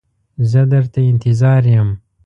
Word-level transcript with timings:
زه 0.51 0.61
در 0.71 0.85
ته 0.93 1.01
انتظار 1.11 1.65
یم. 1.75 1.89